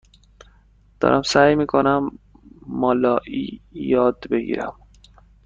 دارم 0.99 1.21
سعی 1.21 1.55
می 1.55 1.67
کنم 1.67 2.19
مالایی 2.67 3.61
یاد 3.71 4.25
بگیرم. 4.31 4.73